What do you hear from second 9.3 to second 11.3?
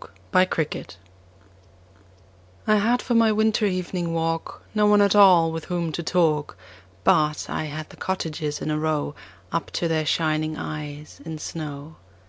Up to their shining eyes